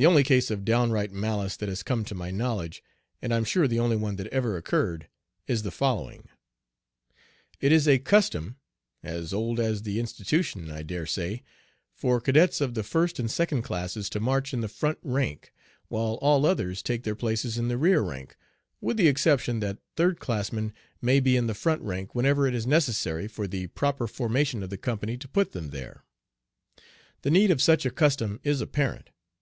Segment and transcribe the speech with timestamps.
[0.00, 2.84] The only case of downright malice that has come to my knowledge
[3.20, 5.08] and I'm sure the only one that ever occurred
[5.48, 6.28] is the following:
[7.60, 8.58] It is a custom,
[9.02, 11.42] as old as the institution I dare say,
[11.92, 15.52] for cadets of the first and second classes to march in the front rank,
[15.88, 18.36] while all others take their places in the rear rank,
[18.80, 20.72] with the exception that third classmen
[21.02, 24.70] may be in the front rank whenever it is necessary for the proper formation of
[24.70, 26.04] the company to put them there.
[27.22, 29.10] The need of such a custom is apparent.